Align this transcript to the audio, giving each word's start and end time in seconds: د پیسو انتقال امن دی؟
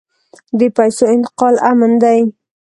د 0.59 0.61
پیسو 0.75 1.03
انتقال 1.13 1.55
امن 1.71 1.91
دی؟ 2.03 2.19